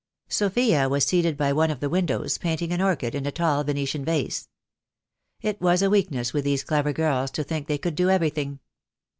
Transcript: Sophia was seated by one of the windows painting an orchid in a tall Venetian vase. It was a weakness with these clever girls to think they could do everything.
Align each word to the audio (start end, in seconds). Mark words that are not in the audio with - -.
Sophia 0.29 0.89
was 0.89 1.05
seated 1.05 1.37
by 1.37 1.53
one 1.53 1.69
of 1.69 1.79
the 1.79 1.87
windows 1.87 2.39
painting 2.39 2.71
an 2.71 2.81
orchid 2.81 3.13
in 3.13 3.27
a 3.27 3.31
tall 3.31 3.63
Venetian 3.63 4.03
vase. 4.03 4.49
It 5.41 5.61
was 5.61 5.83
a 5.83 5.91
weakness 5.91 6.33
with 6.33 6.43
these 6.43 6.63
clever 6.63 6.91
girls 6.91 7.29
to 7.29 7.43
think 7.43 7.67
they 7.67 7.77
could 7.77 7.93
do 7.93 8.09
everything. 8.09 8.61